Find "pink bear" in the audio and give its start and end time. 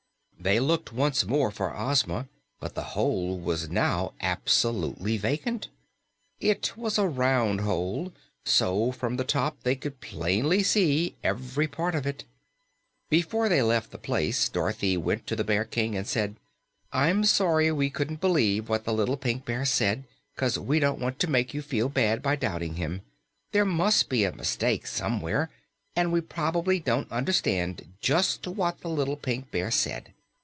19.17-19.63, 29.17-29.69